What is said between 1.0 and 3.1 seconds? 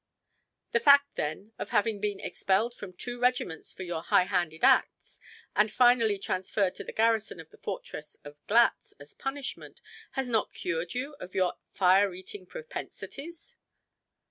then, of having been expelled from